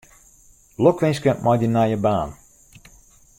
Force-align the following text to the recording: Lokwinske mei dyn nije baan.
Lokwinske 0.83 1.31
mei 1.43 1.57
dyn 1.61 1.75
nije 1.75 1.97
baan. 2.05 2.29